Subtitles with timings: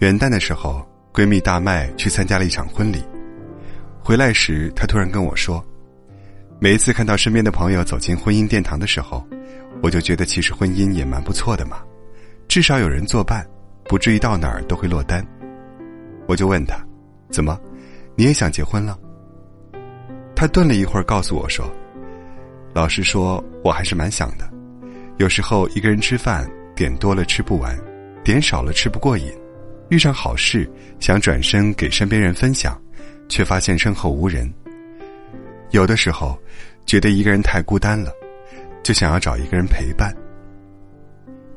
[0.00, 3.04] 元旦的时候，闺蜜大麦去参加了一场婚礼。
[4.02, 5.62] 回来时，她突然跟我说
[6.58, 9.22] ：“每一次看到身边的朋友走进婚姻殿堂的时候，
[9.82, 11.82] 我就觉得其实婚姻也蛮不错的嘛，
[12.48, 13.46] 至少有人作伴，
[13.84, 15.22] 不至于到哪儿都会落单。”
[16.26, 16.82] 我就问她
[17.28, 17.60] ：“怎么，
[18.16, 18.98] 你也想结婚了？”
[20.34, 21.70] 她顿了一会儿，告诉我说
[22.72, 24.50] ：“老实说，我还是蛮想的。
[25.18, 27.78] 有时候一个人吃饭，点多了吃不完，
[28.24, 29.30] 点少了吃不过瘾。”
[29.90, 32.80] 遇上好事，想转身给身边人分享，
[33.28, 34.48] 却发现身后无人。
[35.72, 36.38] 有的时候，
[36.86, 38.12] 觉得一个人太孤单了，
[38.84, 40.14] 就想要找一个人陪伴。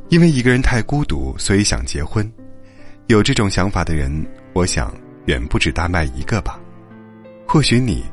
[0.10, 2.30] 因为一个人太孤独，所以想结婚。
[3.06, 4.92] 有这种想法的人，我想
[5.26, 6.60] 远不止大麦一个吧。
[7.48, 8.04] 或许你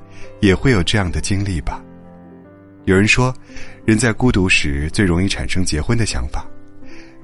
[0.41, 1.83] 也会有这样的经历吧。
[2.85, 3.35] 有人说，
[3.87, 6.47] 人在孤独时最容易产生结婚的想法，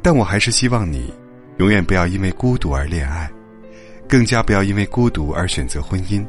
[0.03, 1.13] 但我还是希望你。
[1.59, 3.31] 永远不要因为孤独而恋爱，
[4.07, 6.23] 更加不要因为孤独而选择婚姻，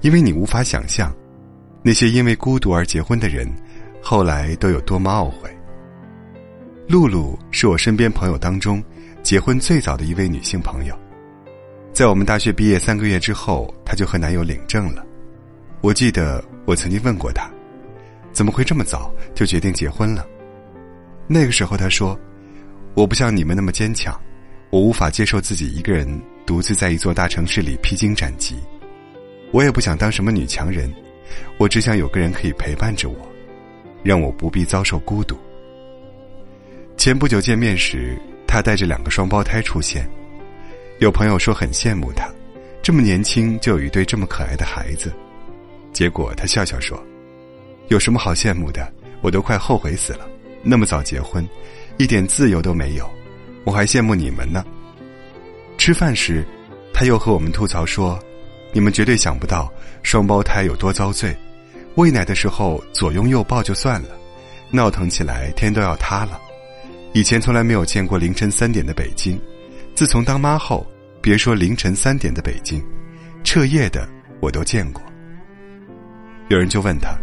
[0.00, 1.14] 因为你无法想象，
[1.82, 3.46] 那些因为孤独而结婚的人，
[4.00, 5.54] 后来都有多么懊悔。
[6.88, 8.82] 露露是我身边朋友当中
[9.22, 10.98] 结婚最早的一位女性朋友，
[11.92, 15.04] 在我们大学毕业三个月之后，她就和男友领证了。
[15.82, 17.50] 我记得我曾经问过她，
[18.32, 20.26] 怎么会这么早就决定结婚了？
[21.26, 22.18] 那个时候她说。
[22.94, 24.14] 我不像你们那么坚强，
[24.68, 26.06] 我无法接受自己一个人
[26.44, 28.56] 独自在一座大城市里披荆斩棘。
[29.50, 30.92] 我也不想当什么女强人，
[31.56, 33.16] 我只想有个人可以陪伴着我，
[34.02, 35.38] 让我不必遭受孤独。
[36.98, 38.14] 前不久见面时，
[38.46, 40.06] 他带着两个双胞胎出现，
[40.98, 42.30] 有朋友说很羡慕他，
[42.82, 45.10] 这么年轻就有一对这么可爱的孩子。
[45.94, 47.02] 结果他笑笑说
[47.88, 48.86] ：“有什么好羡慕的？
[49.22, 50.28] 我都快后悔死了，
[50.62, 51.46] 那么早结婚。”
[51.98, 53.08] 一点自由都没有，
[53.64, 54.64] 我还羡慕你们呢。
[55.78, 56.44] 吃饭时，
[56.92, 58.18] 他又和我们吐槽说
[58.72, 59.72] ：“你们绝对想不到
[60.02, 61.36] 双胞胎有多遭罪，
[61.96, 64.08] 喂奶的时候左拥右抱就算了，
[64.70, 66.40] 闹腾起来天都要塌了。
[67.12, 69.40] 以前从来没有见过凌晨三点的北京，
[69.94, 70.86] 自从当妈后，
[71.20, 72.82] 别说凌晨三点的北京，
[73.44, 74.08] 彻夜的
[74.40, 75.02] 我都见过。”
[76.48, 77.16] 有人就问他：“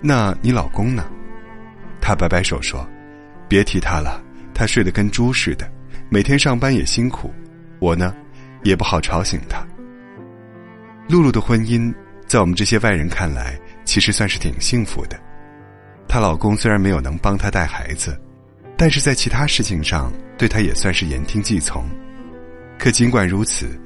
[0.00, 1.04] 那你老公呢？”
[2.00, 2.86] 他摆摆手说。
[3.48, 4.22] 别提他了，
[4.54, 5.70] 他睡得跟猪似的，
[6.08, 7.32] 每天上班也辛苦，
[7.78, 8.14] 我呢，
[8.62, 9.64] 也不好吵醒他。
[11.08, 11.94] 露露的婚姻，
[12.26, 15.16] 在我们这些外人看来，其实算是挺幸福的。
[16.08, 18.20] 她老公虽然没有能帮她带孩子，
[18.76, 21.84] 但是在其他事情上，对她也算是言听计从。
[22.78, 23.78] 可尽管如此，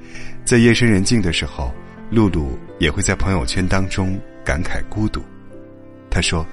[0.44, 1.75] 在夜深人静的时候，
[2.10, 5.22] 露露也会在朋友圈当中感慨孤独。
[6.10, 6.47] 她说。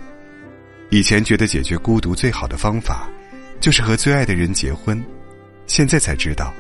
[0.90, 3.10] 以前觉得解决孤独最好的方法，
[3.60, 5.04] 就是和最爱的人结婚，
[5.66, 6.54] 现在才知道，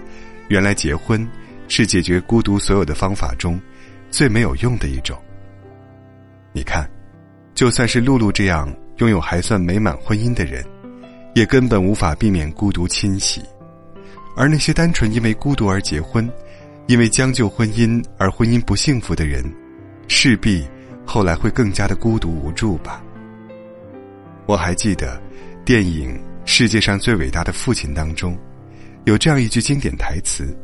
[0.49, 1.25] 原来结婚
[1.69, 3.59] 是解决孤独所有的方法中
[4.11, 5.17] 最没有用的一种。
[6.51, 6.89] 你看，
[7.55, 10.65] 就算是露露这样拥有还算美满婚姻的人，
[11.33, 13.41] 也根本无法避免孤独侵袭；
[14.35, 16.29] 而那些单纯因为孤独而结婚，
[16.87, 19.43] 因为将就婚姻而婚姻不幸福的人，
[20.09, 20.67] 势必
[21.05, 23.01] 后来会更加的孤独无助吧。
[24.47, 25.21] 我还记得，
[25.65, 26.15] 电影
[26.45, 28.37] 《世界上最伟大的父亲》当中，
[29.03, 30.57] 有这样一句经典台词：“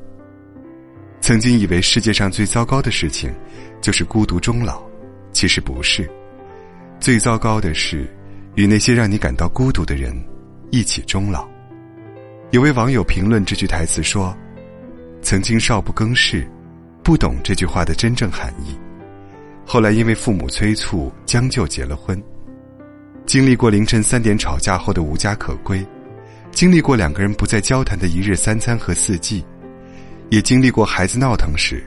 [1.20, 3.30] 曾经以为世界上最糟糕的事情，
[3.82, 4.82] 就是孤独终老，
[5.34, 6.10] 其实不是。
[6.98, 8.10] 最糟糕的是，
[8.56, 10.16] 与那些让你感到孤独的人
[10.72, 11.46] 一起终老。”
[12.52, 14.34] 有位网友评论这句台词说
[15.22, 16.48] ：“曾经少不更事，
[17.04, 18.78] 不懂这句话的真正含义，
[19.66, 22.18] 后来因为父母催促，将就结了婚。”
[23.26, 25.84] 经历过凌晨三点吵架后的无家可归，
[26.52, 29.44] 经历过两个人不再交谈的一日三餐和四季，
[30.30, 31.84] 也经历过孩子闹腾时，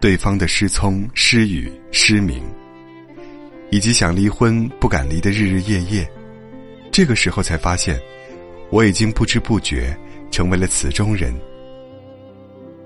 [0.00, 2.42] 对方的失聪、失语、失明，
[3.70, 6.06] 以及想离婚不敢离的日日夜夜。
[6.90, 7.98] 这个时候才发现，
[8.68, 9.96] 我已经不知不觉
[10.30, 11.32] 成为了词中人。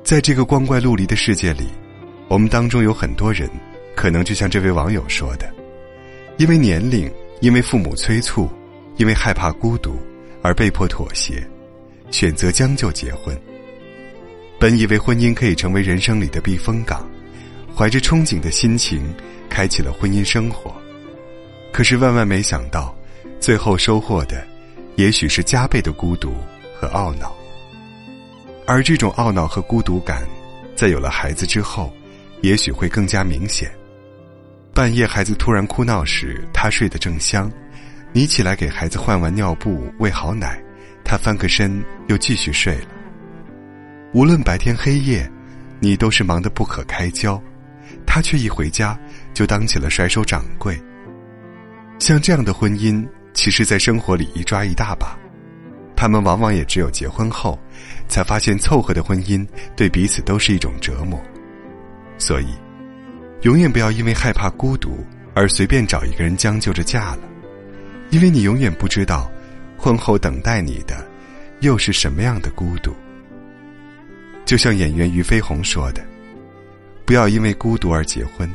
[0.04, 1.68] 在这个光怪陆离的世界里，
[2.28, 3.48] 我们当中有很多人，
[3.96, 5.50] 可能就像这位网友说的，
[6.36, 7.10] 因为年龄。
[7.40, 8.48] 因为父母催促，
[8.96, 9.98] 因为害怕孤独，
[10.42, 11.46] 而被迫妥协，
[12.10, 13.38] 选择将就结婚。
[14.58, 17.06] 本以为婚姻可以成为人生里的避风港，
[17.76, 19.02] 怀着憧憬的心情，
[19.48, 20.74] 开启了婚姻生活。
[21.72, 22.94] 可是万万没想到，
[23.40, 24.46] 最后收获的，
[24.96, 26.32] 也许是加倍的孤独
[26.78, 27.34] 和懊恼。
[28.66, 30.26] 而这种懊恼和孤独感，
[30.74, 31.92] 在有了孩子之后，
[32.40, 33.70] 也许会更加明显。
[34.74, 37.48] 半夜孩子突然哭闹时，他睡得正香，
[38.12, 40.60] 你起来给孩子换完尿布、喂好奶，
[41.04, 42.88] 他翻个身又继续睡了。
[44.12, 45.30] 无论白天黑夜，
[45.78, 47.40] 你都是忙得不可开交，
[48.04, 48.98] 他却一回家
[49.32, 50.76] 就当起了甩手掌柜。
[52.00, 55.16] 像这样的婚姻，其实，在生活里一抓一大把，
[55.94, 57.56] 他们往往也只有结婚后，
[58.08, 59.46] 才发现凑合的婚姻
[59.76, 61.22] 对彼此都是一种折磨。
[62.18, 62.48] 所以，
[63.44, 65.04] 永远不要因为害怕孤独
[65.34, 67.20] 而随便找一个人将就着嫁了，
[68.08, 69.30] 因为你永远不知道，
[69.76, 71.06] 婚后等待你的，
[71.60, 72.94] 又是什么样的孤独。
[74.46, 76.02] 就像演员俞飞鸿说的
[77.04, 78.50] ：“不要因为孤独而结婚，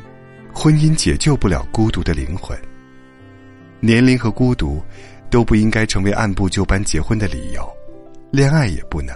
[0.51, 2.57] 婚姻解救不了孤独的灵魂。
[3.80, 4.83] 年龄和孤独，
[5.30, 7.71] 都不应该成为按部就班结婚的理由，
[8.31, 9.15] 恋爱也不能。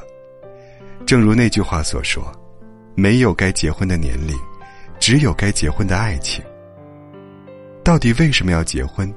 [1.04, 2.32] 正如那句话所说
[2.94, 4.38] ：‘没有该结婚的年龄，
[5.00, 6.44] 只有该结婚的爱情。’
[7.84, 9.14] 到底为什么要结婚？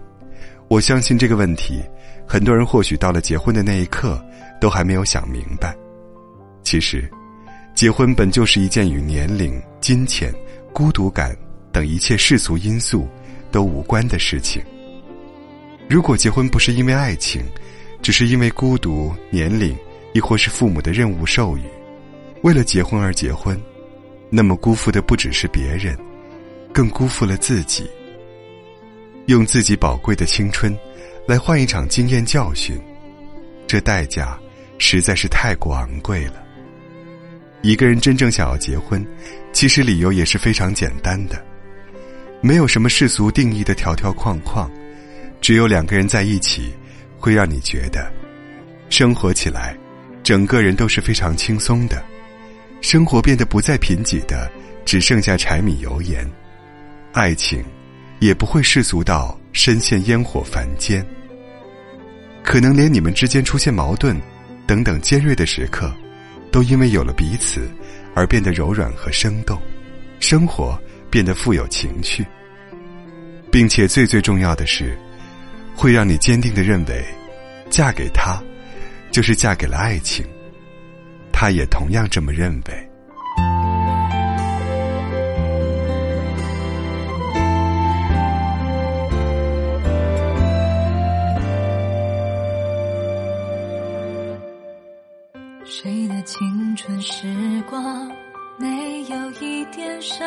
[0.69, 1.82] 我相信这个问题，
[2.26, 4.23] 很多人或许到了结婚的那一刻，
[4.61, 5.76] 都还没有想明白。
[6.62, 7.08] 其实。”
[7.76, 10.34] 结婚本就是一件与年龄、金钱、
[10.73, 11.37] 孤独感
[11.70, 13.06] 等一切世俗因素
[13.52, 14.62] 都无关的事情。
[15.87, 17.44] 如果结婚不是因为爱情，
[18.00, 19.76] 只是因为孤独、年龄，
[20.14, 21.64] 亦或是父母的任务授予，
[22.43, 23.61] 为了结婚而结婚，
[24.31, 25.96] 那么辜负的不只是别人，
[26.73, 27.88] 更辜负了自己。
[29.26, 30.76] 用自己宝贵的青春
[31.26, 32.81] 来换一场经验教训，
[33.67, 34.38] 这代价
[34.78, 36.44] 实在是太过昂贵了。
[37.62, 39.05] 一个人真正想要结婚，
[39.52, 41.44] 其实理由也是非常简单的，
[42.40, 44.70] 没有什么世俗定义的条条框框，
[45.40, 46.72] 只有两个人在一起，
[47.19, 48.12] 会让你觉得，
[48.90, 49.76] 生活起来，
[50.22, 52.00] 整个人都是非常轻松的，
[52.81, 54.50] 生活变得不再贫瘠的，
[54.84, 56.31] 只剩下柴米油盐，
[57.12, 57.64] 爱情，
[58.20, 61.05] 也不会世俗到深陷烟火凡间，
[62.43, 64.20] 可能连你们之间出现矛盾，
[64.67, 65.93] 等等尖锐的时刻。
[66.52, 67.69] 都因为有了彼此，
[68.14, 69.61] 而变得柔软和生动，
[70.20, 70.81] 生活
[71.11, 72.25] 变得富有情趣，
[73.50, 74.96] 并且最最重要的是，
[75.75, 77.05] 会让你坚定的认为，
[77.69, 78.43] 嫁给他，
[79.11, 80.25] 就是嫁给了爱情。
[81.38, 82.91] 他也同样这么认为。
[95.67, 98.11] 谁的青春时光
[98.59, 100.27] 没有一点伤？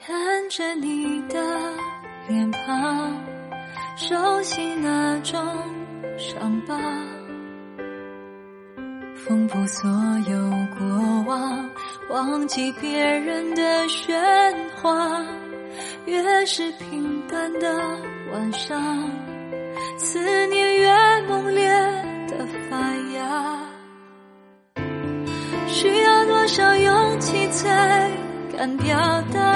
[0.00, 0.16] 看
[0.48, 1.34] 着你的
[2.28, 3.12] 脸庞，
[3.96, 5.36] 熟悉那种
[6.16, 6.78] 伤疤，
[9.28, 9.90] 丰富所
[10.26, 11.70] 有过往，
[12.08, 14.14] 忘记别人的喧
[14.80, 15.22] 哗。
[16.06, 17.78] 越是平淡的
[18.32, 19.10] 晚上，
[19.98, 21.68] 思念越猛烈
[22.26, 22.78] 的发
[23.14, 23.58] 芽。
[25.66, 28.10] 需要多少勇气才
[28.56, 28.96] 敢表
[29.30, 29.47] 达？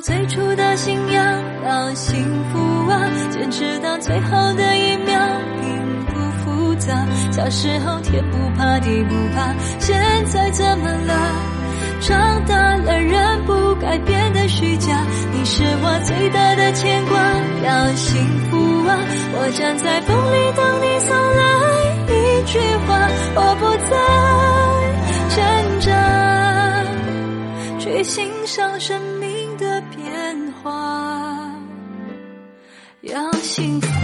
[0.00, 5.18] 最初的信仰，要幸福啊，坚持到最后的一秒。
[5.60, 11.14] 并不复杂小时候天不怕地不怕，现在怎么了？
[12.00, 15.04] 长大了人不该变得虚假。
[15.32, 17.18] 你是我最大的牵挂，
[17.64, 18.56] 要幸福
[18.86, 18.96] 啊！
[19.34, 21.42] 我站在风里等你送来
[22.14, 23.96] 一句话，我不再
[25.34, 25.36] 挣
[25.80, 25.88] 扎，
[27.80, 29.17] 去欣赏生命
[33.08, 33.97] 要幸福。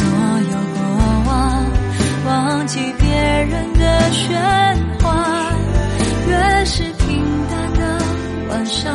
[0.00, 0.08] 所
[0.50, 0.80] 有过
[1.26, 1.30] 往，
[2.26, 4.24] 忘记别人的喧
[5.02, 5.52] 哗。
[6.26, 7.80] 越是平淡的
[8.48, 8.94] 晚上，